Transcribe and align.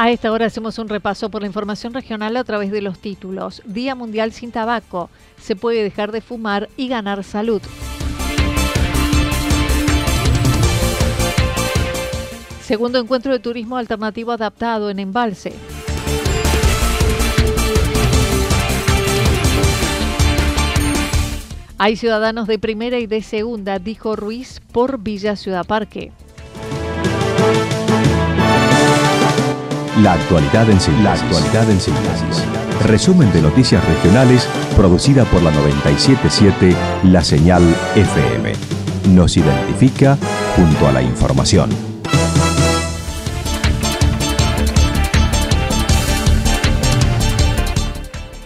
A 0.00 0.10
esta 0.10 0.32
hora 0.32 0.46
hacemos 0.46 0.78
un 0.78 0.88
repaso 0.88 1.28
por 1.28 1.42
la 1.42 1.46
información 1.46 1.92
regional 1.92 2.34
a 2.38 2.44
través 2.44 2.70
de 2.70 2.80
los 2.80 2.98
títulos. 3.00 3.60
Día 3.66 3.94
Mundial 3.94 4.32
sin 4.32 4.50
Tabaco. 4.50 5.10
Se 5.38 5.56
puede 5.56 5.82
dejar 5.82 6.10
de 6.10 6.22
fumar 6.22 6.70
y 6.78 6.88
ganar 6.88 7.22
salud. 7.22 7.60
Segundo 12.62 12.98
encuentro 12.98 13.30
de 13.30 13.40
turismo 13.40 13.76
alternativo 13.76 14.32
adaptado 14.32 14.88
en 14.88 15.00
Embalse. 15.00 15.52
Hay 21.76 21.96
ciudadanos 21.96 22.46
de 22.46 22.58
primera 22.58 22.98
y 22.98 23.06
de 23.06 23.20
segunda, 23.20 23.78
dijo 23.78 24.16
Ruiz, 24.16 24.62
por 24.72 24.98
Villa 24.98 25.36
Ciudad 25.36 25.66
Parque. 25.66 26.10
La 30.02 30.14
actualidad 30.14 30.70
en 30.70 30.80
síntesis. 30.80 32.44
Resumen 32.86 33.30
de 33.34 33.42
noticias 33.42 33.84
regionales 33.86 34.48
producida 34.74 35.26
por 35.26 35.42
la 35.42 35.50
977 35.50 36.74
La 37.04 37.22
Señal 37.22 37.62
FM. 37.94 38.52
Nos 39.10 39.36
identifica 39.36 40.16
junto 40.56 40.88
a 40.88 40.92
la 40.92 41.02
información. 41.02 41.68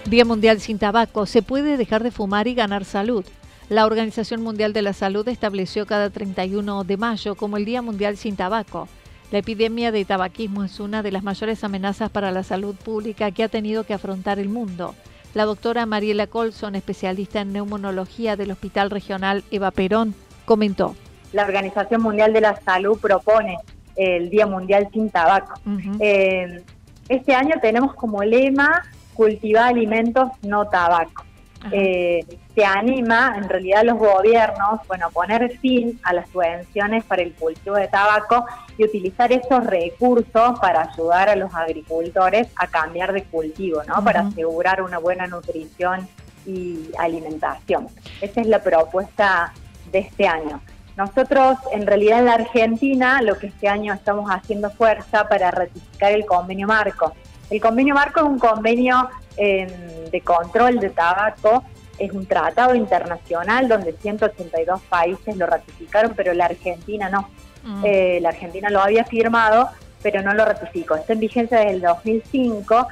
Día 0.07 0.25
Mundial 0.25 0.61
sin 0.61 0.79
Tabaco. 0.81 1.27
Se 1.27 1.43
puede 1.43 1.77
dejar 1.77 2.03
de 2.03 2.11
fumar 2.11 2.49
y 2.49 2.55
ganar 2.55 2.85
salud. 2.85 3.25
La 3.69 3.87
Organización 3.87 4.43
Mundial 4.43 4.73
de 4.73 4.83
la 4.83 4.93
Salud 4.93 5.29
estableció 5.29 5.87
cada 5.87 6.11
31 6.11 6.83
de 6.83 6.97
mayo 6.97 7.37
como 7.37 7.59
el 7.59 7.65
Día 7.65 7.81
Mundial 7.81 8.17
sin 8.17 8.35
Tabaco. 8.35 8.89
La 9.31 9.39
epidemia 9.39 9.91
de 9.91 10.05
tabaquismo 10.05 10.65
es 10.65 10.81
una 10.81 11.03
de 11.03 11.11
las 11.11 11.23
mayores 11.23 11.65
amenazas 11.65 12.11
para 12.11 12.31
la 12.31 12.43
salud 12.43 12.75
pública 12.75 13.31
que 13.31 13.43
ha 13.43 13.49
tenido 13.49 13.85
que 13.85 13.95
afrontar 13.95 14.39
el 14.39 14.49
mundo. 14.49 14.95
La 15.35 15.45
doctora 15.45 15.87
Mariela 15.87 16.29
Colson, 16.29 16.77
especialista 16.77 17.41
en 17.41 17.53
neumonología 17.53 18.37
del 18.37 18.53
Hospital 18.53 18.91
Regional 18.91 19.43
Eva 19.51 19.73
Perón, 19.73 20.15
comentó. 20.45 20.95
La 21.33 21.45
Organización 21.45 22.03
Mundial 22.03 22.33
de 22.33 22.41
la 22.41 22.61
Salud 22.61 22.99
propone 23.01 23.59
el 23.97 24.31
Día 24.31 24.47
Mundial 24.47 24.89
sin 24.93 25.11
Tabaco. 25.11 25.61
Eh, 25.99 26.63
este 27.09 27.35
año 27.35 27.57
tenemos 27.61 27.95
como 27.95 28.23
lema 28.23 28.85
cultivar 29.15 29.69
alimentos 29.69 30.31
no 30.43 30.67
tabaco 30.67 31.25
eh, 31.73 32.25
se 32.55 32.65
anima 32.65 33.35
en 33.37 33.49
realidad 33.49 33.81
a 33.81 33.85
los 33.85 33.99
gobiernos, 33.99 34.81
bueno, 34.87 35.07
a 35.07 35.11
poner 35.11 35.59
fin 35.59 36.01
a 36.05 36.13
las 36.13 36.29
subvenciones 36.31 37.05
para 37.05 37.23
el 37.23 37.35
cultivo 37.35 37.75
de 37.77 37.89
tabaco 37.89 38.47
y 38.79 38.85
utilizar 38.85 39.33
esos 39.33 39.67
recursos 39.67 40.61
para 40.61 40.83
ayudar 40.83 41.29
a 41.29 41.37
los 41.37 41.53
agricultores 41.55 42.49
a 42.57 42.69
cambiar 42.69 43.13
de 43.13 43.25
cultivo, 43.25 43.83
¿no? 43.85 44.05
Para 44.05 44.21
asegurar 44.21 44.83
una 44.83 44.99
buena 44.99 45.27
nutrición 45.27 46.09
y 46.47 46.91
alimentación. 46.99 47.89
Esa 48.21 48.41
es 48.41 48.47
la 48.47 48.61
propuesta 48.61 49.53
de 49.91 50.01
este 50.01 50.29
año. 50.29 50.61
Nosotros, 50.97 51.59
en 51.73 51.87
realidad, 51.89 52.21
en 52.21 52.27
la 52.27 52.35
Argentina, 52.35 53.21
lo 53.21 53.37
que 53.37 53.49
este 53.49 53.67
año 53.67 53.93
estamos 53.95 54.31
haciendo 54.31 54.71
fuerza 54.71 55.29
para 55.29 55.51
ratificar 55.51 56.13
el 56.13 56.25
convenio 56.25 56.69
marco. 56.69 57.13
El 57.51 57.61
convenio 57.61 57.95
marco 57.95 58.21
es 58.21 58.27
un 58.27 58.39
convenio 58.39 59.09
de 59.37 60.23
control 60.25 60.79
de 60.79 60.91
tabaco 60.91 61.65
es 61.99 62.13
un 62.13 62.27
tratado 62.27 62.75
internacional 62.75 63.69
donde 63.69 63.93
182 63.93 64.81
países 64.83 65.37
lo 65.37 65.47
ratificaron, 65.47 66.13
pero 66.17 66.35
la 66.35 66.47
Argentina 66.47 67.09
no. 67.09 67.29
Mm. 67.63 67.83
Eh, 67.85 68.19
la 68.21 68.31
Argentina 68.31 68.71
lo 68.71 68.81
había 68.81 69.05
firmado, 69.05 69.69
pero 70.03 70.23
no 70.23 70.35
lo 70.35 70.45
ratificó. 70.45 70.97
Está 70.97 71.15
en 71.15 71.21
vigencia 71.21 71.59
desde 71.59 71.73
el 71.73 71.81
2005. 71.81 72.87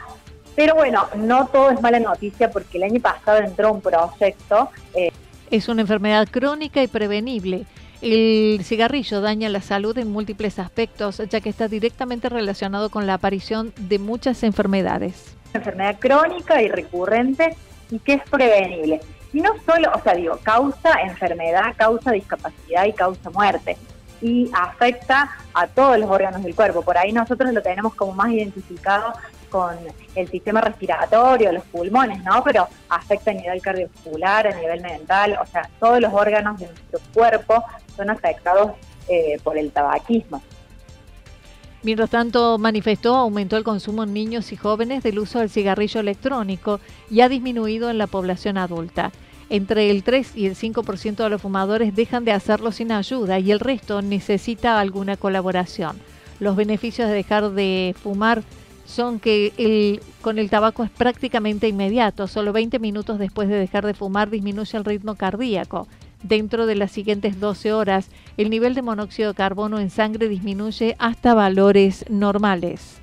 Pero 0.54 0.74
bueno, 0.74 1.06
no 1.16 1.46
todo 1.46 1.70
es 1.70 1.80
mala 1.80 1.98
noticia 1.98 2.50
porque 2.50 2.78
el 2.78 2.84
año 2.84 3.00
pasado 3.00 3.38
entró 3.38 3.72
un 3.72 3.80
proyecto. 3.80 4.70
Eh, 4.94 5.10
es 5.50 5.68
una 5.68 5.82
enfermedad 5.82 6.28
crónica 6.30 6.82
y 6.82 6.88
prevenible. 6.88 7.64
El 8.00 8.60
cigarrillo 8.64 9.20
daña 9.20 9.48
la 9.48 9.62
salud 9.62 9.96
en 9.96 10.10
múltiples 10.10 10.58
aspectos, 10.58 11.22
ya 11.30 11.40
que 11.40 11.48
está 11.48 11.68
directamente 11.68 12.28
relacionado 12.28 12.90
con 12.90 13.06
la 13.06 13.14
aparición 13.14 13.72
de 13.78 13.98
muchas 13.98 14.42
enfermedades 14.42 15.36
enfermedad 15.54 15.96
crónica 15.98 16.62
y 16.62 16.68
recurrente 16.68 17.56
y 17.92 17.98
que 17.98 18.14
es 18.14 18.22
prevenible. 18.28 19.00
Y 19.32 19.40
no 19.40 19.50
solo, 19.64 19.92
o 19.94 20.02
sea, 20.02 20.14
digo, 20.14 20.38
causa 20.42 21.00
enfermedad, 21.02 21.74
causa 21.76 22.10
discapacidad 22.10 22.86
y 22.86 22.92
causa 22.92 23.30
muerte. 23.30 23.76
Y 24.20 24.50
afecta 24.54 25.30
a 25.52 25.66
todos 25.66 25.98
los 25.98 26.10
órganos 26.10 26.42
del 26.42 26.54
cuerpo. 26.54 26.82
Por 26.82 26.96
ahí 26.96 27.12
nosotros 27.12 27.52
lo 27.52 27.60
tenemos 27.60 27.94
como 27.94 28.12
más 28.12 28.30
identificado 28.30 29.12
con 29.50 29.76
el 30.14 30.28
sistema 30.28 30.62
respiratorio, 30.62 31.52
los 31.52 31.64
pulmones, 31.64 32.24
¿no? 32.24 32.42
Pero 32.42 32.66
afecta 32.88 33.30
a 33.30 33.34
nivel 33.34 33.60
cardiovascular, 33.60 34.46
a 34.46 34.56
nivel 34.56 34.80
mental, 34.80 35.38
o 35.40 35.46
sea, 35.46 35.68
todos 35.78 36.00
los 36.00 36.12
órganos 36.14 36.58
de 36.58 36.66
nuestro 36.66 37.00
cuerpo 37.12 37.62
son 37.94 38.08
afectados 38.08 38.72
eh, 39.08 39.38
por 39.42 39.58
el 39.58 39.70
tabaquismo. 39.70 40.42
Mientras 41.82 42.10
tanto, 42.10 42.58
manifestó 42.58 43.16
aumentó 43.16 43.56
el 43.56 43.64
consumo 43.64 44.04
en 44.04 44.12
niños 44.12 44.52
y 44.52 44.56
jóvenes 44.56 45.02
del 45.02 45.18
uso 45.18 45.40
del 45.40 45.50
cigarrillo 45.50 46.00
electrónico 46.00 46.78
y 47.10 47.22
ha 47.22 47.28
disminuido 47.28 47.90
en 47.90 47.98
la 47.98 48.06
población 48.06 48.56
adulta. 48.56 49.10
Entre 49.50 49.90
el 49.90 50.04
3 50.04 50.36
y 50.36 50.46
el 50.46 50.54
5% 50.54 51.16
de 51.16 51.28
los 51.28 51.42
fumadores 51.42 51.94
dejan 51.94 52.24
de 52.24 52.32
hacerlo 52.32 52.70
sin 52.70 52.92
ayuda 52.92 53.40
y 53.40 53.50
el 53.50 53.60
resto 53.60 54.00
necesita 54.00 54.78
alguna 54.78 55.16
colaboración. 55.16 55.98
Los 56.38 56.56
beneficios 56.56 57.08
de 57.08 57.14
dejar 57.14 57.50
de 57.50 57.94
fumar 58.00 58.42
son 58.86 59.18
que 59.20 59.52
el, 59.56 60.00
con 60.20 60.38
el 60.38 60.50
tabaco 60.50 60.84
es 60.84 60.90
prácticamente 60.90 61.68
inmediato. 61.68 62.28
Solo 62.28 62.52
20 62.52 62.78
minutos 62.78 63.18
después 63.18 63.48
de 63.48 63.56
dejar 63.56 63.84
de 63.84 63.94
fumar 63.94 64.30
disminuye 64.30 64.78
el 64.78 64.84
ritmo 64.84 65.16
cardíaco. 65.16 65.88
Dentro 66.22 66.66
de 66.66 66.76
las 66.76 66.92
siguientes 66.92 67.40
12 67.40 67.72
horas, 67.72 68.08
el 68.36 68.48
nivel 68.48 68.74
de 68.74 68.82
monóxido 68.82 69.30
de 69.30 69.36
carbono 69.36 69.80
en 69.80 69.90
sangre 69.90 70.28
disminuye 70.28 70.94
hasta 70.98 71.34
valores 71.34 72.04
normales. 72.08 72.98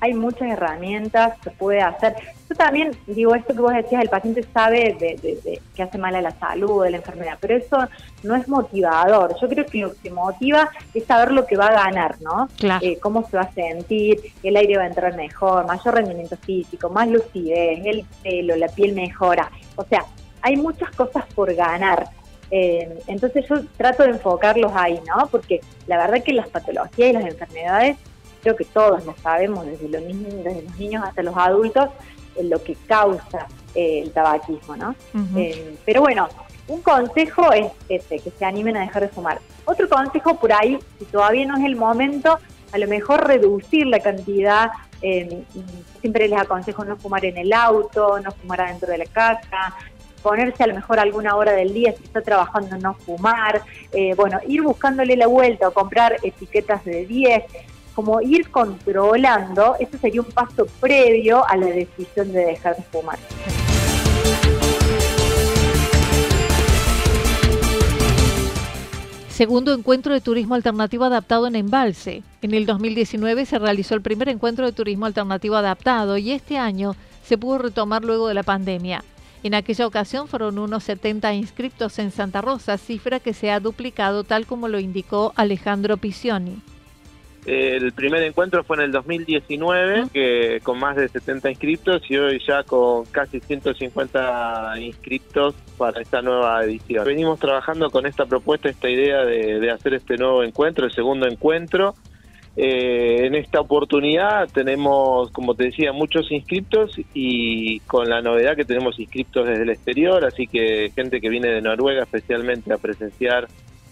Hay 0.00 0.14
muchas 0.14 0.50
herramientas 0.50 1.38
que 1.40 1.50
puede 1.50 1.80
hacer. 1.80 2.14
Yo 2.48 2.54
también 2.54 2.92
digo 3.06 3.34
esto 3.34 3.52
que 3.52 3.60
vos 3.60 3.72
decías, 3.72 4.02
el 4.02 4.08
paciente 4.08 4.44
sabe 4.54 4.96
de, 4.98 5.60
que 5.74 5.82
hace 5.82 5.98
mal 5.98 6.14
a 6.14 6.22
la 6.22 6.30
salud, 6.38 6.84
de 6.84 6.90
la 6.92 6.98
enfermedad, 6.98 7.36
pero 7.40 7.56
eso 7.56 7.78
no 8.22 8.36
es 8.36 8.46
motivador. 8.48 9.34
Yo 9.40 9.48
creo 9.48 9.66
que 9.66 9.78
lo 9.78 9.94
que 9.94 10.10
motiva 10.10 10.70
es 10.94 11.04
saber 11.04 11.32
lo 11.32 11.46
que 11.46 11.56
va 11.56 11.66
a 11.66 11.84
ganar, 11.84 12.14
¿no? 12.20 12.48
Eh, 12.80 12.98
cómo 13.00 13.26
se 13.28 13.38
va 13.38 13.42
a 13.42 13.52
sentir, 13.52 14.20
el 14.42 14.56
aire 14.56 14.76
va 14.76 14.84
a 14.84 14.86
entrar 14.88 15.16
mejor, 15.16 15.66
mayor 15.66 15.94
rendimiento 15.96 16.36
físico, 16.36 16.90
más 16.90 17.08
lucidez, 17.08 17.84
el 17.84 18.04
pelo, 18.22 18.54
la 18.54 18.68
piel 18.68 18.94
mejora. 18.94 19.50
O 19.74 19.84
sea, 19.84 20.04
hay 20.42 20.56
muchas 20.56 20.90
cosas 20.92 21.24
por 21.34 21.54
ganar. 21.54 22.10
Eh, 22.50 22.98
entonces 23.06 23.46
yo 23.48 23.56
trato 23.76 24.04
de 24.04 24.10
enfocarlos 24.10 24.72
ahí, 24.74 25.00
¿no? 25.06 25.26
Porque 25.26 25.60
la 25.86 25.98
verdad 25.98 26.22
que 26.22 26.32
las 26.32 26.48
patologías 26.48 27.10
y 27.10 27.12
las 27.12 27.24
enfermedades, 27.24 27.96
creo 28.42 28.56
que 28.56 28.64
todos 28.64 29.04
lo 29.04 29.14
sabemos, 29.22 29.66
desde 29.66 29.88
los 29.88 30.02
niños, 30.02 30.32
desde 30.44 30.62
los 30.62 30.78
niños 30.78 31.04
hasta 31.04 31.22
los 31.22 31.36
adultos, 31.36 31.88
lo 32.42 32.62
que 32.62 32.74
causa 32.86 33.48
eh, 33.74 34.02
el 34.04 34.12
tabaquismo, 34.12 34.76
¿no? 34.76 34.94
Eh, 35.36 35.76
pero 35.84 36.00
bueno, 36.02 36.28
un 36.68 36.80
consejo 36.82 37.52
es 37.52 37.66
ese, 37.88 38.20
que 38.20 38.30
se 38.30 38.44
animen 38.44 38.76
a 38.76 38.80
dejar 38.80 39.02
de 39.02 39.08
fumar. 39.08 39.40
Otro 39.64 39.88
consejo 39.88 40.38
por 40.38 40.52
ahí, 40.52 40.78
si 40.98 41.04
todavía 41.06 41.46
no 41.46 41.56
es 41.58 41.64
el 41.64 41.76
momento, 41.76 42.38
a 42.72 42.78
lo 42.78 42.86
mejor 42.86 43.26
reducir 43.26 43.86
la 43.86 44.00
cantidad. 44.00 44.70
siempre 46.00 46.28
les 46.28 46.40
aconsejo 46.40 46.84
no 46.84 46.96
fumar 46.96 47.24
en 47.24 47.36
el 47.38 47.52
auto, 47.52 48.20
no 48.20 48.30
fumar 48.32 48.60
adentro 48.60 48.88
de 48.88 48.98
la 48.98 49.06
casa, 49.06 49.74
ponerse 50.22 50.64
a 50.64 50.66
lo 50.66 50.74
mejor 50.74 50.98
alguna 50.98 51.36
hora 51.36 51.52
del 51.52 51.72
día 51.72 51.94
si 51.96 52.04
está 52.04 52.22
trabajando 52.22 52.76
no 52.78 52.94
fumar, 52.94 53.62
eh, 53.92 54.14
bueno, 54.14 54.38
ir 54.46 54.62
buscándole 54.62 55.16
la 55.16 55.26
vuelta 55.26 55.68
o 55.68 55.72
comprar 55.72 56.16
etiquetas 56.22 56.84
de 56.84 57.06
10, 57.06 57.44
como 57.94 58.20
ir 58.20 58.50
controlando, 58.50 59.74
eso 59.80 59.98
sería 59.98 60.20
un 60.20 60.28
paso 60.28 60.66
previo 60.80 61.44
a 61.48 61.56
la 61.56 61.66
decisión 61.66 62.32
de 62.32 62.46
dejar 62.46 62.76
de 62.76 62.82
fumar. 62.84 63.18
Segundo 69.38 69.72
encuentro 69.72 70.12
de 70.12 70.20
turismo 70.20 70.56
alternativo 70.56 71.04
adaptado 71.04 71.46
en 71.46 71.54
Embalse. 71.54 72.24
En 72.42 72.54
el 72.54 72.66
2019 72.66 73.46
se 73.46 73.60
realizó 73.60 73.94
el 73.94 74.02
primer 74.02 74.28
encuentro 74.28 74.66
de 74.66 74.72
turismo 74.72 75.06
alternativo 75.06 75.54
adaptado 75.54 76.18
y 76.18 76.32
este 76.32 76.58
año 76.58 76.96
se 77.22 77.38
pudo 77.38 77.58
retomar 77.58 78.04
luego 78.04 78.26
de 78.26 78.34
la 78.34 78.42
pandemia. 78.42 79.04
En 79.42 79.54
aquella 79.54 79.86
ocasión 79.86 80.26
fueron 80.26 80.58
unos 80.58 80.84
70 80.84 81.32
inscriptos 81.34 81.98
en 81.98 82.10
Santa 82.10 82.40
Rosa, 82.40 82.76
cifra 82.76 83.20
que 83.20 83.32
se 83.32 83.50
ha 83.50 83.60
duplicado 83.60 84.24
tal 84.24 84.46
como 84.46 84.68
lo 84.68 84.80
indicó 84.80 85.32
Alejandro 85.36 85.96
Pisioni. 85.96 86.60
El 87.46 87.92
primer 87.92 88.22
encuentro 88.24 88.62
fue 88.62 88.76
en 88.76 88.82
el 88.82 88.92
2019, 88.92 90.08
que 90.12 90.60
con 90.62 90.78
más 90.78 90.96
de 90.96 91.08
70 91.08 91.48
inscriptos 91.48 92.02
y 92.10 92.18
hoy 92.18 92.42
ya 92.46 92.62
con 92.62 93.06
casi 93.06 93.40
150 93.40 94.74
inscriptos 94.80 95.54
para 95.78 96.02
esta 96.02 96.20
nueva 96.20 96.62
edición. 96.64 97.06
Venimos 97.06 97.38
trabajando 97.38 97.88
con 97.90 98.04
esta 98.04 98.26
propuesta, 98.26 98.68
esta 98.68 98.90
idea 98.90 99.24
de, 99.24 99.70
hacer 99.70 99.94
este 99.94 100.18
nuevo 100.18 100.42
encuentro, 100.42 100.84
el 100.84 100.92
segundo 100.92 101.26
encuentro. 101.26 101.94
Eh, 102.60 103.24
en 103.24 103.36
esta 103.36 103.60
oportunidad 103.60 104.48
tenemos, 104.48 105.30
como 105.30 105.54
te 105.54 105.66
decía, 105.66 105.92
muchos 105.92 106.32
inscriptos 106.32 106.90
y 107.14 107.78
con 107.80 108.08
la 108.08 108.20
novedad 108.20 108.56
que 108.56 108.64
tenemos 108.64 108.98
inscriptos 108.98 109.46
desde 109.46 109.62
el 109.62 109.70
exterior, 109.70 110.24
así 110.24 110.48
que 110.48 110.90
gente 110.92 111.20
que 111.20 111.28
viene 111.28 111.50
de 111.50 111.62
Noruega 111.62 112.02
especialmente 112.02 112.72
a 112.72 112.78
presenciar 112.78 113.46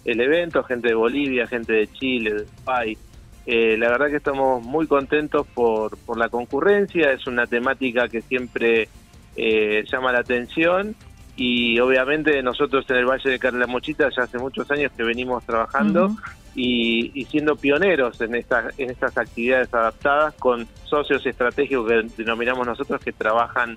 el 0.04 0.20
evento, 0.20 0.64
gente 0.64 0.88
de 0.88 0.94
Bolivia, 0.94 1.46
gente 1.46 1.74
de 1.74 1.86
Chile, 1.92 2.34
de 2.34 2.42
Uruguay, 2.42 2.98
eh, 3.46 3.76
la 3.78 3.88
verdad 3.88 4.08
que 4.08 4.16
estamos 4.16 4.60
muy 4.64 4.88
contentos 4.88 5.46
por, 5.54 5.96
por 5.98 6.18
la 6.18 6.28
concurrencia, 6.28 7.12
es 7.12 7.24
una 7.28 7.46
temática 7.46 8.08
que 8.08 8.20
siempre 8.20 8.88
eh, 9.36 9.84
llama 9.88 10.10
la 10.10 10.18
atención 10.18 10.96
y 11.36 11.78
obviamente 11.80 12.42
nosotros 12.42 12.84
en 12.88 12.96
el 12.96 13.06
Valle 13.06 13.30
de 13.30 13.38
Carlamochita 13.38 14.08
ya 14.16 14.22
hace 14.22 14.38
muchos 14.38 14.70
años 14.70 14.90
que 14.96 15.02
venimos 15.02 15.44
trabajando 15.44 16.16
y, 16.54 17.26
siendo 17.30 17.56
pioneros 17.56 18.20
en, 18.22 18.34
estas 18.34 18.78
en 18.78 18.90
estas 18.90 19.18
actividades 19.18 19.72
adaptadas 19.74 20.34
con 20.34 20.66
socios 20.84 21.24
estratégicos 21.26 21.86
que 21.86 22.22
denominamos 22.22 22.66
nosotros 22.66 23.00
que 23.04 23.12
trabajan 23.12 23.74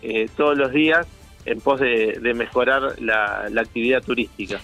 eh, 0.00 0.28
todos 0.36 0.56
los 0.56 0.72
días 0.72 1.06
en 1.44 1.60
pos 1.60 1.80
de, 1.80 2.32
mejorar 2.34 3.00
la 3.00 3.60
actividad 3.60 4.02
turística. 4.02 4.60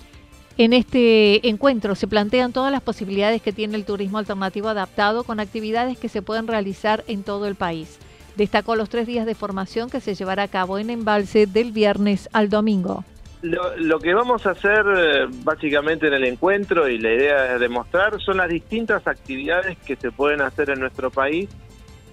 En 0.59 0.73
este 0.73 1.49
encuentro 1.49 1.94
se 1.94 2.09
plantean 2.09 2.53
todas 2.53 2.73
las 2.73 2.83
posibilidades 2.83 3.41
que 3.41 3.53
tiene 3.53 3.77
el 3.77 3.85
turismo 3.85 4.19
alternativo 4.19 4.69
adaptado 4.69 5.23
con 5.23 5.39
actividades 5.39 5.99
que 5.99 6.09
se 6.09 6.21
pueden 6.21 6.49
realizar 6.49 7.05
en 7.06 7.23
todo 7.23 7.47
el 7.47 7.55
país. 7.55 8.01
Destacó 8.38 8.76
los 8.76 8.88
tres 8.88 9.08
días 9.08 9.26
de 9.26 9.35
formación 9.35 9.90
que 9.90 9.99
se 9.99 10.14
llevará 10.14 10.44
a 10.44 10.49
cabo 10.49 10.79
en 10.79 10.90
Embalse 10.90 11.46
del 11.46 11.73
viernes 11.73 12.29
al 12.32 12.49
domingo. 12.49 13.02
Lo, 13.43 13.99
que 13.99 14.14
vamos 14.14 14.46
a 14.46 14.52
hacer 14.52 14.85
eh, 14.96 15.26
básicamente 15.43 16.06
en 16.06 16.14
el 16.14 16.23
encuentro 16.23 16.88
y 16.88 16.99
la 16.99 17.14
idea 17.14 17.55
es 17.55 17.61
demostrar 17.61 18.20
son 18.20 18.37
las 18.37 18.49
distintas 18.49 19.08
actividades 19.08 19.76
que 19.79 19.96
se 19.96 20.12
pueden 20.12 20.40
hacer 20.40 20.70
en 20.70 20.79
nuestro 20.79 21.11
país 21.11 21.50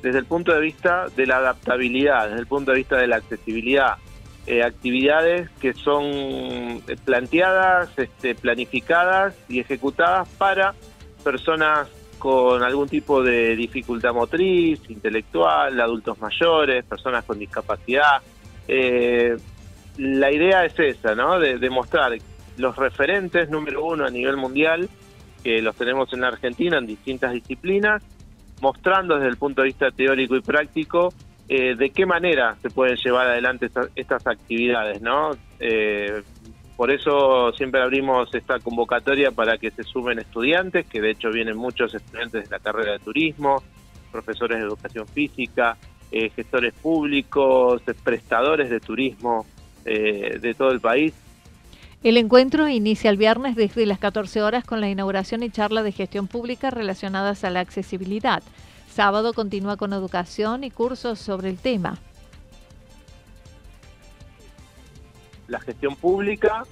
desde 0.01 0.17
el 0.17 0.25
punto 0.25 0.51
de 0.51 0.61
vista 0.61 1.05
de 1.15 1.27
la 1.27 1.37
adaptabilidad, 1.37 2.29
desde 2.29 2.39
el 2.39 2.47
punto 2.47 2.71
de 2.71 2.77
vista 2.77 2.97
de 2.97 3.05
la 3.05 3.17
accesibilidad, 3.17 3.97
eh, 4.47 4.63
actividades 4.63 5.51
que 5.61 5.75
son 5.75 6.05
eh, 6.05 6.81
planteadas, 7.05 7.89
este, 7.99 8.33
planificadas 8.33 9.35
y 9.47 9.59
ejecutadas 9.59 10.27
para 10.39 10.73
personas 11.23 11.87
con 12.17 12.63
algún 12.63 12.87
tipo 12.87 13.21
de 13.21 13.55
dificultad 13.55 14.13
motriz, 14.13 14.79
intelectual, 14.89 15.79
adultos 15.79 16.19
mayores, 16.19 16.83
personas 16.85 17.23
con 17.25 17.39
discapacidad. 17.39 18.21
Eh, 18.67 19.37
la 19.97 20.31
idea 20.31 20.65
es 20.65 20.77
esa, 20.79 21.15
¿no? 21.15 21.39
De 21.39 21.57
demostrar 21.57 22.11
los 22.57 22.75
referentes 22.75 23.49
número 23.49 23.83
uno 23.85 24.05
a 24.05 24.09
nivel 24.09 24.37
mundial, 24.37 24.89
que 25.43 25.61
los 25.61 25.75
tenemos 25.75 26.11
en 26.13 26.23
Argentina 26.23 26.77
en 26.77 26.87
distintas 26.87 27.33
disciplinas, 27.33 28.03
mostrando 28.61 29.15
desde 29.15 29.29
el 29.29 29.37
punto 29.37 29.61
de 29.61 29.67
vista 29.67 29.91
teórico 29.91 30.35
y 30.35 30.41
práctico 30.41 31.13
eh, 31.47 31.75
de 31.75 31.91
qué 31.91 32.05
manera 32.05 32.57
se 32.61 32.69
pueden 32.69 32.97
llevar 32.97 33.27
adelante 33.27 33.69
estas, 33.95 34.25
actividades, 34.25 35.01
¿no? 35.01 35.31
Eh, 35.59 36.23
por 36.77 36.91
eso 36.91 37.51
siempre 37.53 37.81
abrimos 37.81 38.33
esta 38.33 38.59
convocatoria 38.59 39.31
para 39.31 39.57
que 39.57 39.71
se 39.71 39.83
sumen 39.83 40.19
estudiantes, 40.19 40.85
que 40.85 41.01
de 41.01 41.11
hecho 41.11 41.31
vienen 41.31 41.57
muchos 41.57 41.93
estudiantes 41.93 42.43
de 42.43 42.49
la 42.49 42.59
carrera 42.59 42.93
de 42.93 42.99
turismo, 42.99 43.63
profesores 44.11 44.59
de 44.59 44.65
educación 44.65 45.07
física, 45.07 45.77
eh, 46.11 46.29
gestores 46.29 46.73
públicos, 46.73 47.81
prestadores 48.03 48.69
de 48.69 48.79
turismo 48.79 49.45
de 49.83 50.55
todo 50.57 50.71
el 50.71 50.81
país. 50.81 51.13
El 52.05 52.17
encuentro 52.17 52.67
inicia 52.67 53.09
el 53.09 53.17
viernes 53.17 53.55
desde 53.55 53.83
las 53.87 53.97
14 53.97 54.43
horas 54.43 54.63
con 54.63 54.79
la 54.79 54.87
inauguración 54.87 55.41
y 55.41 55.49
charla 55.49 55.81
de 55.81 55.91
gestión 55.91 56.27
pública 56.27 56.69
relacionadas 56.69 57.43
a 57.43 57.49
la 57.49 57.61
accesibilidad. 57.61 58.43
Sábado 58.87 59.33
continúa 59.33 59.75
con 59.75 59.91
educación 59.91 60.63
y 60.63 60.69
cursos 60.69 61.17
sobre 61.17 61.49
el 61.49 61.57
tema. 61.57 61.97
La 65.47 65.59
gestión 65.59 65.95
pública, 65.95 66.63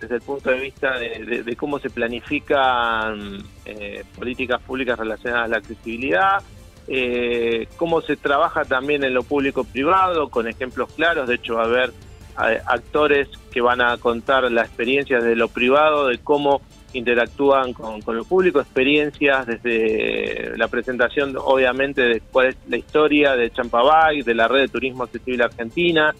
desde 0.00 0.16
el 0.16 0.20
punto 0.22 0.50
de 0.50 0.60
vista 0.60 0.98
de, 0.98 1.56
cómo 1.56 1.78
se 1.78 1.90
planifican 1.90 3.38
eh, 3.64 4.04
políticas 4.14 4.60
públicas 4.62 4.98
relacionadas 4.98 5.46
a 5.46 5.48
la 5.48 5.56
accesibilidad, 5.58 6.42
eh, 6.88 7.66
cómo 7.76 8.00
se 8.00 8.16
trabaja 8.16 8.64
también 8.64 9.04
en 9.04 9.14
lo 9.14 9.22
público-privado, 9.22 10.28
con 10.28 10.46
ejemplos 10.46 10.92
claros. 10.92 11.28
De 11.28 11.36
hecho, 11.36 11.54
va 11.56 11.62
a 11.62 11.66
haber 11.66 11.90
eh, 11.90 12.60
actores 12.66 13.28
que 13.50 13.60
van 13.60 13.80
a 13.80 13.96
contar 13.96 14.50
la 14.52 14.62
experiencia 14.62 15.18
de 15.18 15.34
lo 15.34 15.48
privado, 15.48 16.08
de 16.08 16.18
cómo 16.18 16.60
interactúan 16.92 17.72
con, 17.72 18.00
con, 18.02 18.16
el 18.16 18.24
público, 18.24 18.60
experiencias 18.60 19.46
desde 19.46 20.56
la 20.56 20.68
presentación, 20.68 21.36
obviamente, 21.36 22.02
de 22.02 22.22
cuál 22.32 22.48
es 22.48 22.56
la 22.68 22.76
historia 22.76 23.34
de 23.34 23.50
Champabay, 23.50 24.22
de 24.22 24.34
la 24.34 24.48
red 24.48 24.60
de 24.60 24.68
turismo 24.68 25.04
accesible 25.04 25.44
argentina, 25.44 26.14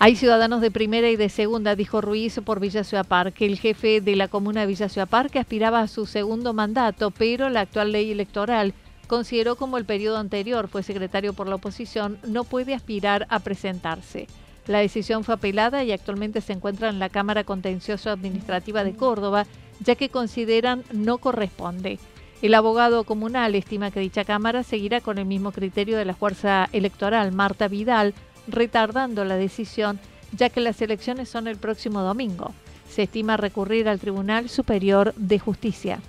Hay 0.00 0.14
ciudadanos 0.14 0.60
de 0.60 0.70
primera 0.70 1.10
y 1.10 1.16
de 1.16 1.28
segunda, 1.28 1.74
dijo 1.74 2.00
Ruiz 2.00 2.40
por 2.44 2.60
Villa 2.60 2.84
Ciudad 2.84 3.04
Parque. 3.04 3.46
El 3.46 3.58
jefe 3.58 4.00
de 4.00 4.14
la 4.14 4.28
comuna 4.28 4.60
de 4.60 4.68
Villa 4.68 4.88
Ciudad 4.88 5.08
Parque 5.08 5.40
aspiraba 5.40 5.80
a 5.80 5.88
su 5.88 6.06
segundo 6.06 6.52
mandato, 6.52 7.10
pero 7.10 7.48
la 7.48 7.62
actual 7.62 7.90
ley 7.90 8.12
electoral 8.12 8.74
consideró 9.08 9.56
como 9.56 9.76
el 9.76 9.84
periodo 9.84 10.18
anterior 10.18 10.68
fue 10.68 10.84
secretario 10.84 11.32
por 11.32 11.48
la 11.48 11.56
oposición, 11.56 12.18
no 12.24 12.44
puede 12.44 12.74
aspirar 12.74 13.26
a 13.28 13.40
presentarse. 13.40 14.28
La 14.68 14.78
decisión 14.78 15.24
fue 15.24 15.34
apelada 15.34 15.82
y 15.82 15.90
actualmente 15.90 16.42
se 16.42 16.52
encuentra 16.52 16.90
en 16.90 17.00
la 17.00 17.08
Cámara 17.08 17.42
Contencioso 17.42 18.10
Administrativa 18.10 18.84
de 18.84 18.94
Córdoba, 18.94 19.46
ya 19.80 19.96
que 19.96 20.10
consideran 20.10 20.84
no 20.92 21.18
corresponde. 21.18 21.98
El 22.40 22.54
abogado 22.54 23.02
comunal 23.02 23.56
estima 23.56 23.90
que 23.90 23.98
dicha 23.98 24.24
Cámara 24.24 24.62
seguirá 24.62 25.00
con 25.00 25.18
el 25.18 25.24
mismo 25.24 25.50
criterio 25.50 25.98
de 25.98 26.04
la 26.04 26.14
fuerza 26.14 26.68
electoral 26.72 27.32
Marta 27.32 27.66
Vidal, 27.66 28.14
retardando 28.48 29.24
la 29.24 29.36
decisión, 29.36 30.00
ya 30.32 30.50
que 30.50 30.60
las 30.60 30.80
elecciones 30.82 31.28
son 31.28 31.46
el 31.46 31.56
próximo 31.56 32.00
domingo. 32.02 32.52
Se 32.88 33.04
estima 33.04 33.36
recurrir 33.36 33.88
al 33.88 34.00
Tribunal 34.00 34.48
Superior 34.48 35.14
de 35.14 35.38
Justicia. 35.38 36.00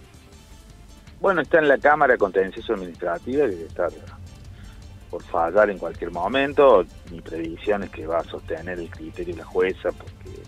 Bueno, 1.21 1.41
está 1.41 1.59
en 1.59 1.67
la 1.67 1.77
Cámara 1.77 2.17
Contencioso 2.17 2.73
Administrativa 2.73 3.45
debe 3.45 3.65
estar 3.65 3.89
por 5.09 5.23
fallar 5.23 5.69
en 5.69 5.77
cualquier 5.77 6.11
momento. 6.11 6.85
Mi 7.11 7.19
previsión 7.21 7.83
es 7.83 7.89
que 7.89 8.07
va 8.07 8.19
a 8.19 8.23
sostener 8.23 8.79
el 8.79 8.89
criterio 8.89 9.33
de 9.33 9.41
la 9.41 9.45
jueza 9.45 9.91
porque 9.91 10.39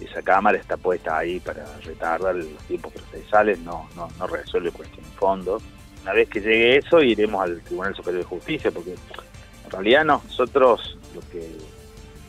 esa 0.00 0.20
cámara 0.22 0.58
está 0.58 0.76
puesta 0.76 1.16
ahí 1.16 1.40
para 1.40 1.64
retardar 1.84 2.34
los 2.34 2.58
tiempos 2.66 2.92
procesales, 2.92 3.58
no, 3.60 3.88
no, 3.96 4.08
no 4.18 4.26
resuelve 4.26 4.70
cuestión 4.70 5.04
de 5.04 5.10
fondo. 5.12 5.62
Una 6.02 6.12
vez 6.12 6.28
que 6.28 6.40
llegue 6.40 6.76
eso, 6.76 7.00
iremos 7.00 7.42
al 7.42 7.60
Tribunal 7.62 7.94
Superior 7.94 8.22
de 8.22 8.28
Justicia, 8.28 8.70
porque 8.70 8.92
en 8.92 9.70
realidad 9.70 10.04
nosotros, 10.04 10.98
lo 11.16 11.20
que 11.30 11.50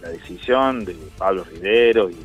la 0.02 0.10
decisión 0.10 0.86
de 0.86 0.96
Pablo 1.18 1.44
Rivero 1.44 2.10
y, 2.10 2.18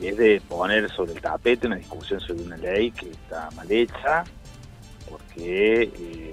es 0.00 0.16
de 0.16 0.40
poner 0.48 0.88
sobre 0.90 1.12
el 1.12 1.20
tapete 1.20 1.66
una 1.66 1.74
discusión 1.74 2.20
sobre 2.20 2.42
una 2.42 2.56
ley 2.56 2.92
que 2.92 3.10
está 3.10 3.50
mal 3.56 3.68
hecha, 3.68 4.22
porque 5.10 5.82
eh, 5.82 6.30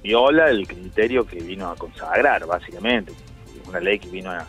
viola 0.00 0.48
el 0.48 0.68
criterio 0.68 1.26
que 1.26 1.40
vino 1.40 1.68
a 1.68 1.74
consagrar, 1.74 2.46
básicamente. 2.46 3.12
Una 3.68 3.80
ley 3.80 3.98
que 3.98 4.08
vino 4.10 4.30
a 4.30 4.46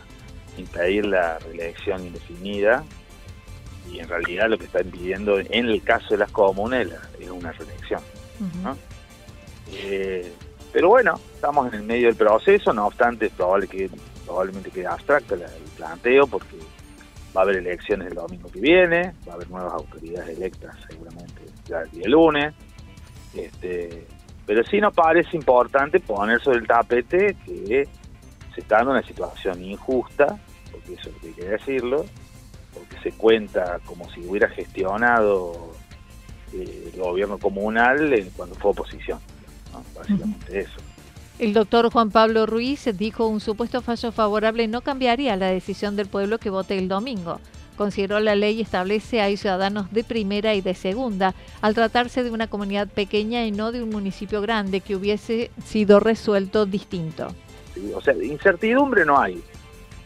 impedir 0.60 1.08
la 1.08 1.39
reelección 1.39 2.06
indefinida 2.06 2.84
y 3.92 4.00
en 4.00 4.08
realidad 4.08 4.48
lo 4.50 4.60
que 4.60 4.65
está 4.65 4.82
impidiendo 4.82 5.39
en 5.39 5.65
el 5.65 5.82
caso 5.82 6.10
de 6.12 6.18
las 6.18 6.32
comunas 6.32 6.88
es 7.20 7.30
una 7.30 7.51
reelección. 7.51 8.01
Eh, 9.72 10.32
pero 10.74 10.89
bueno, 10.89 11.20
estamos 11.36 11.68
en 11.68 11.82
el 11.82 11.84
medio 11.84 12.08
del 12.08 12.15
proceso, 12.15 12.74
no 12.74 12.88
obstante, 12.88 13.27
es 13.27 13.32
probable 13.32 13.68
que, 13.68 13.89
probablemente 14.25 14.72
quede 14.72 14.88
abstracto 14.88 15.36
el 15.36 15.44
planteo 15.77 16.25
porque 16.25 16.58
va 17.36 17.42
a 17.42 17.44
haber 17.44 17.58
elecciones 17.58 18.08
el 18.08 18.15
domingo 18.15 18.50
que 18.51 18.60
viene, 18.60 19.13
va 19.27 19.34
a 19.34 19.36
haber 19.36 19.50
nuevas 19.51 19.74
autoridades 19.74 20.36
electas 20.36 20.75
seguramente 20.89 21.42
ya 21.65 21.82
el 21.82 21.92
día 21.92 22.08
lunes. 22.08 22.53
Este, 23.36 24.08
pero 24.46 24.63
sí 24.63 24.80
nos 24.80 24.94
parece 24.94 25.38
importante 25.38 26.00
poner 26.00 26.42
sobre 26.42 26.58
el 26.60 26.68
tapete 26.68 27.36
que 27.46 27.88
se 28.53 28.62
está 28.62 28.77
dando 28.77 28.92
una 28.92 29.03
situación 29.03 29.63
injusta, 29.63 30.39
porque 30.72 30.94
eso 30.94 31.10
hay 31.24 31.32
que 31.32 31.46
decirlo, 31.46 32.06
porque 32.74 32.98
se 33.03 33.12
cuenta 33.12 33.80
como 33.86 34.10
si 34.10 34.22
hubiera 34.22 34.50
gestionado 34.50 35.72
eh, 36.53 36.92
el 36.94 37.00
gobierno 37.00 37.38
comunal 37.38 38.32
cuando 38.36 38.56
fue 38.56 38.72
oposición. 38.72 39.20
Básicamente 39.96 40.60
eso. 40.60 40.80
El 41.39 41.53
doctor 41.53 41.92
Juan 41.92 42.12
Pablo 42.12 42.46
Ruiz 42.46 42.88
dijo 42.96 43.27
un 43.27 43.39
supuesto 43.39 43.82
fallo 43.82 44.12
favorable 44.12 44.68
no 44.68 44.82
cambiaría 44.82 45.36
la 45.36 45.48
decisión 45.48 45.96
del 45.96 46.08
pueblo 46.08 46.38
que 46.38 46.50
vote 46.50 46.77
el 46.77 46.88
domingo. 46.88 47.39
Consideró 47.75 48.20
la 48.20 48.36
ley 48.36 48.62
establece 48.62 49.20
hay 49.20 49.36
ciudadanos 49.36 49.92
de 49.92 50.03
primera 50.03 50.53
y 50.53 50.62
de 50.62 50.75
segunda, 50.75 51.34
al 51.62 51.74
tratarse 51.74 52.24
de 52.24 52.30
una 52.30 52.48
comunidad 52.48 52.88
pequeña 52.88 53.46
y 53.46 53.51
no 53.51 53.72
de 53.72 53.82
un 53.82 53.89
municipio 53.89 54.42
grande 54.42 54.80
que 54.80 54.96
hubiese 54.96 55.50
sido 55.65 56.00
resuelto 56.00 56.68
distinto. 56.68 57.30
o 57.96 58.01
sea, 58.01 58.13
incertidumbre 58.13 59.06
no 59.06 59.20
hay. 59.20 59.42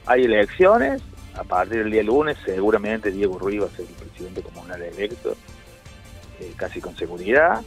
Hay 0.06 0.24
elecciones, 0.24 1.02
a 1.36 1.44
partir 1.44 1.80
del 1.80 1.92
día 1.92 2.04
lunes 2.04 2.38
seguramente 2.46 3.12
Diego 3.12 3.38
Ruiz 3.38 3.62
va 3.62 3.66
a 3.66 3.70
ser 3.70 3.86
el 3.86 3.94
presidente 3.94 4.42
comunal 4.42 4.82
electo, 4.82 5.36
eh, 6.40 6.54
casi 6.56 6.80
con 6.80 6.96
seguridad. 6.96 7.62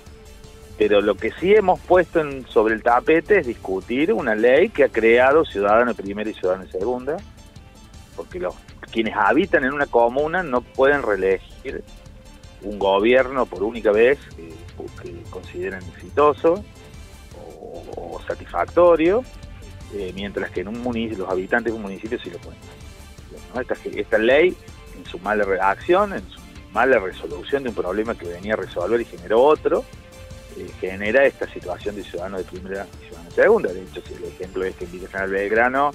Pero 0.81 1.03
lo 1.03 1.15
que 1.15 1.31
sí 1.33 1.53
hemos 1.53 1.79
puesto 1.79 2.23
sobre 2.49 2.73
el 2.73 2.83
tapete 2.83 3.41
es 3.41 3.47
discutir 3.47 4.15
una 4.15 4.35
ley 4.35 4.71
que 4.71 4.85
ha 4.85 4.89
creado 4.89 5.45
ciudadanos 5.45 5.95
de 5.95 6.03
primera 6.03 6.31
y 6.31 6.33
ciudadanos 6.33 6.73
de 6.73 6.79
segunda, 6.79 7.19
porque 8.17 8.41
los 8.41 8.55
quienes 8.91 9.15
habitan 9.15 9.65
en 9.65 9.75
una 9.75 9.85
comuna 9.85 10.43
no 10.43 10.63
pueden 10.63 11.03
reelegir 11.03 11.85
un 12.63 12.79
gobierno 12.79 13.45
por 13.45 13.63
única 13.63 13.93
vez 13.93 14.19
que, 14.35 14.55
consideren 15.29 15.83
exitoso 15.83 16.65
o, 17.95 18.19
satisfactorio, 18.27 19.23
eh, 19.93 20.13
mientras 20.15 20.51
que 20.51 20.63
en 20.63 20.69
un 20.69 20.83
municipio, 20.83 21.25
los 21.25 21.31
habitantes 21.31 21.75
de 21.75 21.77
un 21.77 21.83
municipio 21.83 22.19
sí 22.25 22.31
lo 22.31 22.39
pueden. 22.39 22.59
Esta, 23.99 24.17
ley, 24.17 24.57
en 24.97 25.05
su 25.05 25.19
mala 25.19 25.45
redacción, 25.45 26.15
en 26.15 26.27
su 26.31 26.41
mala 26.73 26.99
resolución 27.01 27.65
de 27.65 27.69
un 27.69 27.75
problema 27.75 28.15
que 28.15 28.27
venía 28.27 28.55
a 28.55 28.57
resolver 28.57 28.99
y 28.99 29.05
generó 29.05 29.43
otro, 29.43 29.85
genera 30.81 31.25
esta 31.25 31.47
situación 31.53 31.97
de 31.97 32.05
ciudadanos 32.05 32.45
de 32.45 32.51
primera 32.51 32.87
y 33.01 33.05
ciudadanos 33.07 33.37
de 33.37 33.43
segunda. 33.43 33.73
De 33.73 33.83
hecho, 33.83 34.03
el 34.17 34.25
ejemplo 34.25 34.65
es 34.65 34.77
que 34.77 34.87
Villa 34.87 35.09
General 35.09 35.31
Belgrano 35.31 35.91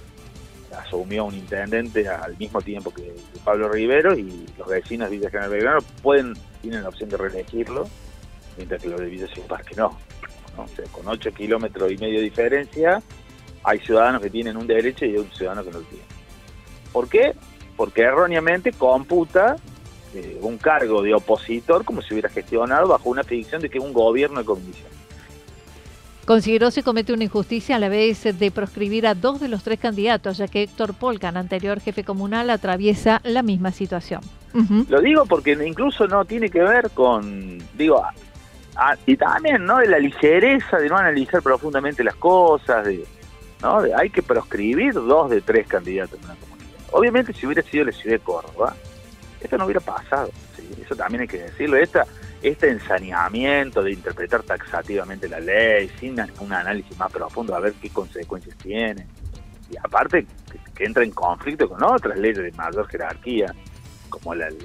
asumió 0.77 1.25
un 1.25 1.35
intendente 1.35 2.07
al 2.07 2.37
mismo 2.37 2.61
tiempo 2.61 2.93
que, 2.93 3.13
Pablo 3.43 3.69
Rivero 3.69 4.17
y 4.17 4.45
los 4.57 4.67
vecinos 4.67 5.09
de 5.09 5.17
Villa 5.17 5.47
Belgrano 5.47 5.79
pueden, 6.01 6.33
tienen 6.61 6.83
la 6.83 6.89
opción 6.89 7.09
de 7.09 7.17
reelegirlo, 7.17 7.87
mientras 8.57 8.81
que 8.81 8.89
los 8.89 8.99
de 8.99 9.05
Villa 9.07 9.27
Ciudad 9.27 9.47
Parque 9.47 9.75
no. 9.75 9.97
O 10.57 10.67
sea, 10.67 10.85
con 10.91 11.07
8 11.07 11.31
kilómetros 11.31 11.91
y 11.91 11.97
medio 11.97 12.19
de 12.19 12.25
diferencia, 12.25 13.01
hay 13.63 13.79
ciudadanos 13.79 14.21
que 14.21 14.29
tienen 14.29 14.57
un 14.57 14.67
derecho 14.67 15.05
y 15.05 15.11
hay 15.11 15.17
un 15.17 15.31
ciudadano 15.31 15.63
que 15.63 15.71
no 15.71 15.79
lo 15.79 15.85
tiene. 15.85 16.05
¿Por 16.91 17.09
qué? 17.09 17.35
Porque 17.75 18.03
erróneamente 18.03 18.71
computa 18.71 19.57
eh, 20.15 20.39
un 20.41 20.57
cargo 20.57 21.01
de 21.01 21.13
opositor 21.13 21.83
como 21.83 22.01
si 22.01 22.13
hubiera 22.13 22.29
gestionado 22.29 22.87
bajo 22.87 23.09
una 23.09 23.23
ficción 23.23 23.61
de 23.61 23.69
que 23.69 23.77
es 23.77 23.83
un 23.83 23.93
gobierno 23.93 24.39
de 24.39 24.45
comisión. 24.45 24.87
Consideró 26.25 26.71
se 26.71 26.81
comete 26.81 27.13
una 27.13 27.25
injusticia 27.25 27.75
a 27.75 27.79
la 27.79 27.87
vez 27.87 28.23
de 28.23 28.51
proscribir 28.51 29.05
a 29.05 29.13
dos 29.13 29.39
de 29.39 29.47
los 29.47 29.61
tres 29.61 29.79
candidatos, 29.79 30.37
ya 30.37 30.47
que 30.47 30.63
Héctor 30.63 30.95
Polcan, 30.95 31.37
anterior 31.37 31.79
jefe 31.79 32.03
comunal, 32.03 32.49
atraviesa 32.49 33.21
la 33.23 33.43
misma 33.43 33.71
situación. 33.71 34.21
Lo 34.87 35.01
digo 35.01 35.25
porque 35.25 35.51
incluso 35.51 36.07
no 36.07 36.23
tiene 36.23 36.49
que 36.49 36.63
ver 36.63 36.89
con, 36.91 37.59
digo, 37.77 38.01
y 39.05 39.17
también, 39.17 39.65
¿no? 39.65 39.77
De 39.77 39.87
la 39.87 39.99
ligereza 39.99 40.77
de 40.77 40.89
no 40.89 40.97
analizar 40.97 41.41
profundamente 41.41 42.03
las 42.03 42.15
cosas, 42.15 42.85
de, 42.85 43.05
¿no? 43.61 43.81
De, 43.81 43.93
hay 43.93 44.09
que 44.09 44.23
proscribir 44.23 44.93
dos 44.93 45.29
de 45.29 45.41
tres 45.41 45.67
candidatos 45.67 46.17
en 46.19 46.25
una 46.25 46.35
comunidad. 46.35 46.69
Obviamente, 46.91 47.33
si 47.33 47.45
hubiera 47.45 47.61
sido 47.63 47.85
la 47.85 47.91
ciudad 47.91 48.15
de 48.15 48.23
Córdoba, 48.23 48.75
esto 49.45 49.57
no 49.57 49.65
hubiera 49.65 49.79
pasado. 49.79 50.29
Eso 50.83 50.95
también 50.95 51.21
hay 51.21 51.27
que 51.27 51.37
decirlo. 51.37 51.77
Este 51.77 52.69
ensaneamiento 52.69 53.81
de 53.81 53.93
interpretar 53.93 54.43
taxativamente 54.43 55.27
la 55.27 55.39
ley 55.39 55.89
sin 55.99 56.15
un 56.39 56.53
análisis 56.53 56.97
más 56.97 57.11
profundo 57.11 57.55
a 57.55 57.59
ver 57.59 57.73
qué 57.73 57.89
consecuencias 57.89 58.55
tiene 58.57 59.07
y 59.69 59.77
aparte 59.77 60.25
que, 60.75 60.83
entra 60.83 61.03
en 61.03 61.11
conflicto 61.11 61.69
con 61.69 61.81
otras 61.83 62.17
leyes 62.17 62.37
de 62.37 62.51
mayor 62.51 62.87
jerarquía 62.87 63.53
como 64.09 64.33
el, 64.33 64.55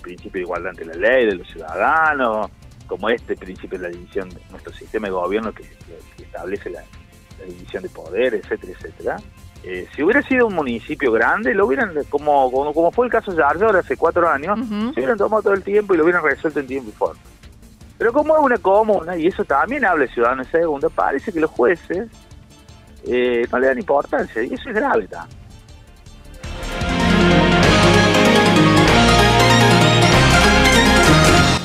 principio 0.00 0.32
de 0.32 0.40
igualdad 0.40 0.70
ante 0.70 0.84
la 0.84 0.94
ley 0.94 1.26
de 1.26 1.34
los 1.34 1.48
ciudadanos 1.48 2.50
como 2.86 3.10
este 3.10 3.36
principio 3.36 3.78
de 3.78 3.88
la 3.88 3.90
división 3.90 4.30
de 4.30 4.40
nuestro 4.50 4.72
sistema 4.72 5.08
de 5.08 5.12
gobierno 5.12 5.52
que, 5.52 5.64
establece 6.22 6.70
la, 6.70 6.82
división 7.46 7.82
de 7.82 7.88
poder, 7.90 8.34
etcétera, 8.34 8.72
etcétera. 8.72 9.16
Eh, 9.64 9.86
si 9.94 10.02
hubiera 10.02 10.22
sido 10.22 10.46
un 10.46 10.54
municipio 10.54 11.10
grande, 11.12 11.52
lo 11.52 11.66
hubieran, 11.66 11.92
como, 12.08 12.50
como, 12.50 12.90
fue 12.92 13.06
el 13.06 13.12
caso 13.12 13.32
de 13.32 13.42
Arjor 13.42 13.76
hace 13.76 13.96
cuatro 13.96 14.28
años, 14.28 14.58
se 14.94 15.00
hubieran 15.00 15.18
tomado 15.18 15.42
todo 15.42 15.54
el 15.54 15.62
tiempo 15.62 15.94
y 15.94 15.96
lo 15.96 16.04
hubieran 16.04 16.22
resuelto 16.22 16.60
en 16.60 16.66
tiempo 16.66 16.90
y 16.90 16.92
forma. 16.92 17.20
Pero 17.98 18.12
como 18.12 18.36
es 18.36 18.42
una 18.42 18.58
comuna, 18.58 19.16
y 19.16 19.26
eso 19.26 19.44
también 19.44 19.84
habla 19.84 20.04
de 20.04 20.12
ciudadanos 20.12 20.50
de 20.50 20.60
segunda, 20.60 20.88
parece 20.88 21.32
que 21.32 21.40
los 21.40 21.50
jueces 21.50 22.08
eh, 23.04 23.46
no 23.50 23.58
le 23.58 23.66
dan 23.66 23.78
importancia, 23.78 24.42
y 24.42 24.54
eso 24.54 24.68
es 24.68 24.74
grave 24.74 25.08
también. 25.08 25.38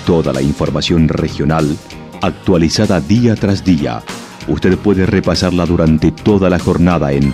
Toda 0.05 0.33
la 0.33 0.41
información 0.41 1.07
regional 1.07 1.77
actualizada 2.21 2.99
día 2.99 3.35
tras 3.35 3.63
día. 3.63 4.01
Usted 4.47 4.77
puede 4.77 5.05
repasarla 5.05 5.65
durante 5.65 6.11
toda 6.11 6.49
la 6.49 6.59
jornada 6.59 7.11
en 7.13 7.33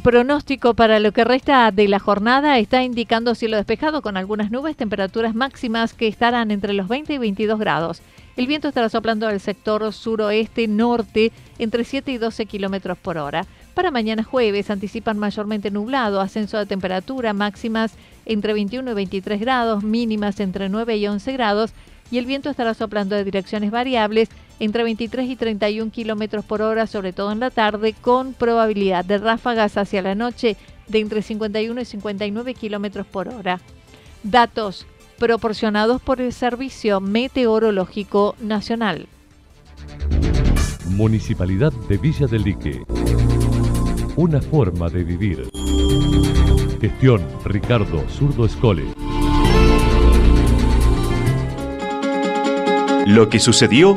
El 0.00 0.04
pronóstico 0.04 0.72
para 0.72 0.98
lo 0.98 1.12
que 1.12 1.24
resta 1.24 1.70
de 1.72 1.86
la 1.86 1.98
jornada 1.98 2.58
está 2.58 2.82
indicando 2.82 3.34
cielo 3.34 3.58
despejado 3.58 4.00
con 4.00 4.16
algunas 4.16 4.50
nubes, 4.50 4.74
temperaturas 4.74 5.34
máximas 5.34 5.92
que 5.92 6.08
estarán 6.08 6.50
entre 6.50 6.72
los 6.72 6.88
20 6.88 7.12
y 7.12 7.18
22 7.18 7.58
grados. 7.58 8.00
El 8.38 8.46
viento 8.46 8.68
estará 8.68 8.88
soplando 8.88 9.26
del 9.26 9.40
sector 9.40 9.92
suroeste-norte 9.92 11.32
entre 11.58 11.84
7 11.84 12.12
y 12.12 12.16
12 12.16 12.46
kilómetros 12.46 12.96
por 12.96 13.18
hora. 13.18 13.44
Para 13.74 13.90
mañana 13.90 14.24
jueves 14.24 14.70
anticipan 14.70 15.18
mayormente 15.18 15.70
nublado, 15.70 16.22
ascenso 16.22 16.56
de 16.56 16.64
temperatura 16.64 17.34
máximas 17.34 17.92
entre 18.24 18.54
21 18.54 18.92
y 18.92 18.94
23 18.94 19.38
grados, 19.38 19.84
mínimas 19.84 20.40
entre 20.40 20.70
9 20.70 20.96
y 20.96 21.06
11 21.08 21.30
grados 21.34 21.74
y 22.10 22.16
el 22.16 22.24
viento 22.24 22.48
estará 22.48 22.72
soplando 22.72 23.16
de 23.16 23.24
direcciones 23.24 23.70
variables 23.70 24.30
entre 24.60 24.84
23 24.84 25.28
y 25.28 25.36
31 25.36 25.90
kilómetros 25.90 26.44
por 26.44 26.62
hora, 26.62 26.86
sobre 26.86 27.12
todo 27.12 27.32
en 27.32 27.40
la 27.40 27.50
tarde, 27.50 27.94
con 28.00 28.34
probabilidad 28.34 29.04
de 29.04 29.18
ráfagas 29.18 29.76
hacia 29.76 30.02
la 30.02 30.14
noche 30.14 30.56
de 30.86 31.00
entre 31.00 31.22
51 31.22 31.80
y 31.80 31.84
59 31.84 32.54
kilómetros 32.54 33.06
por 33.06 33.28
hora. 33.28 33.60
Datos 34.22 34.86
proporcionados 35.18 36.00
por 36.00 36.20
el 36.20 36.32
Servicio 36.32 37.00
Meteorológico 37.00 38.36
Nacional. 38.40 39.06
Municipalidad 40.86 41.72
de 41.88 41.96
Villa 41.96 42.26
del 42.26 42.42
Lique. 42.42 42.82
Una 44.16 44.40
forma 44.40 44.88
de 44.88 45.04
vivir. 45.04 45.48
Gestión 46.80 47.22
Ricardo 47.44 48.04
Zurdo 48.08 48.44
Escole. 48.44 48.84
Lo 53.06 53.28
que 53.28 53.38
sucedió 53.38 53.96